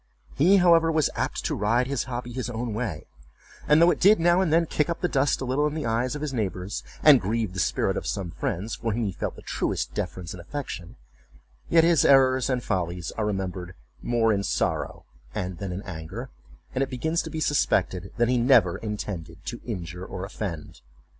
He, 0.33 0.57
however, 0.57 0.91
was 0.91 1.11
apt 1.15 1.45
to 1.45 1.53
ride 1.53 1.85
his 1.85 2.05
hobby 2.05 2.31
his 2.33 2.49
own 2.49 2.73
way; 2.73 3.05
and 3.67 3.79
though 3.79 3.91
it 3.91 3.99
did 3.99 4.19
now 4.19 4.41
and 4.41 4.51
then 4.51 4.65
kick 4.65 4.89
up 4.89 5.01
the 5.01 5.07
dust 5.07 5.41
a 5.41 5.45
little 5.45 5.67
in 5.67 5.75
the 5.75 5.85
eyes 5.85 6.15
of 6.15 6.23
his 6.23 6.33
neighbors, 6.33 6.81
and 7.03 7.21
grieve 7.21 7.53
the 7.53 7.59
spirit 7.59 7.95
of 7.95 8.07
some 8.07 8.31
friends, 8.31 8.73
for 8.73 8.93
whom 8.93 9.03
he 9.03 9.11
felt 9.11 9.35
the 9.35 9.43
truest 9.43 9.93
deference 9.93 10.33
and 10.33 10.41
affection; 10.41 10.95
yet 11.69 11.83
his 11.83 12.03
errors 12.03 12.49
and 12.49 12.63
follies 12.63 13.11
are 13.11 13.27
remembered 13.27 13.75
"more 14.01 14.33
in 14.33 14.41
sorrow 14.41 15.05
than 15.35 15.55
in 15.71 15.83
anger," 15.83 16.31
and 16.73 16.81
it 16.81 16.89
begins 16.89 17.21
to 17.21 17.29
be 17.29 17.39
suspected, 17.39 18.11
that 18.17 18.27
he 18.27 18.39
never 18.39 18.79
intended 18.79 19.45
to 19.45 19.61
injure 19.67 20.03
or 20.03 20.25
offend. 20.25 20.81